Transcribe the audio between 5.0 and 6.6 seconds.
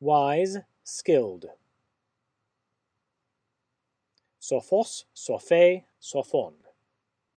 sophe, sophon